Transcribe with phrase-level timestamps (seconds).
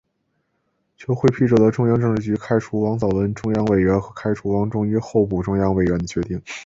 [0.97, 6.41] 全会批准了中央政治局开除王藻文中央委员和开除王仲一候补中央委员的决定。